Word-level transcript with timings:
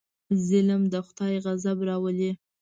ظلم 0.47 0.81
د 0.91 0.95
خدای 1.07 1.35
غضب 1.45 1.77
راولي. 1.87 2.31